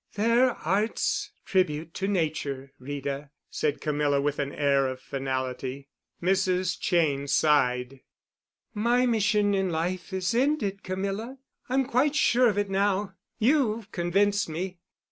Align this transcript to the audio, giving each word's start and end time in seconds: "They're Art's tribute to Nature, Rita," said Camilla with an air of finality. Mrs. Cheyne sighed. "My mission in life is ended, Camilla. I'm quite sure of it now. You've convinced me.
"They're 0.15 0.53
Art's 0.55 1.29
tribute 1.45 1.93
to 1.93 2.07
Nature, 2.07 2.73
Rita," 2.79 3.29
said 3.51 3.81
Camilla 3.81 4.19
with 4.19 4.39
an 4.39 4.51
air 4.51 4.87
of 4.87 4.99
finality. 4.99 5.89
Mrs. 6.23 6.75
Cheyne 6.79 7.27
sighed. 7.27 7.99
"My 8.73 9.05
mission 9.05 9.53
in 9.53 9.69
life 9.69 10.11
is 10.11 10.33
ended, 10.33 10.81
Camilla. 10.81 11.37
I'm 11.69 11.85
quite 11.85 12.15
sure 12.15 12.49
of 12.49 12.57
it 12.57 12.71
now. 12.71 13.13
You've 13.37 13.91
convinced 13.91 14.49
me. 14.49 14.79